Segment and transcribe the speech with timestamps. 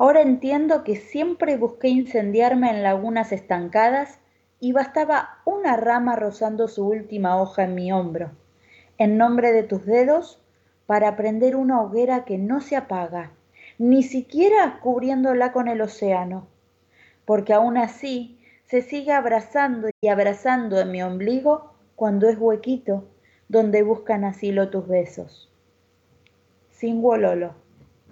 [0.00, 4.18] Ahora entiendo que siempre busqué incendiarme en lagunas estancadas
[4.58, 8.30] y bastaba una rama rozando su última hoja en mi hombro,
[8.96, 10.40] en nombre de tus dedos,
[10.86, 13.32] para prender una hoguera que no se apaga,
[13.76, 16.46] ni siquiera cubriéndola con el océano,
[17.26, 23.04] porque aún así se sigue abrazando y abrazando en mi ombligo cuando es huequito
[23.48, 25.52] donde buscan asilo tus besos.
[26.70, 27.02] Sin